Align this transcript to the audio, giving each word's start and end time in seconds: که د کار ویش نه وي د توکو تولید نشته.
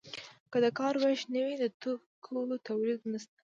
که 0.51 0.57
د 0.63 0.65
کار 0.79 0.93
ویش 1.01 1.21
نه 1.33 1.41
وي 1.45 1.55
د 1.59 1.65
توکو 1.81 2.43
تولید 2.67 2.99
نشته. 3.11 3.39